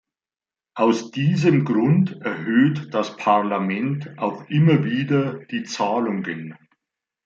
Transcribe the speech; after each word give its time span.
Aus 0.73 1.11
diesem 1.11 1.63
Grund 1.63 2.13
erhöht 2.23 2.91
das 2.91 3.17
Parlament 3.17 4.17
auch 4.17 4.49
immer 4.49 4.83
wieder 4.83 5.35
die 5.45 5.61
Zahlungen. 5.63 6.57